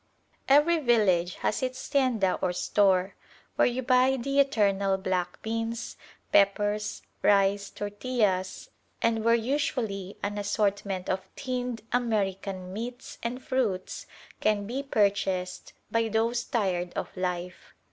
[0.49, 3.13] Every village has its tienda or store
[3.55, 5.95] where you buy the eternal black beans,
[6.31, 14.07] peppers, rice, tortillas, and where usually an assortment of tinned American meats and fruits
[14.39, 17.75] can be purchased by those tired of life.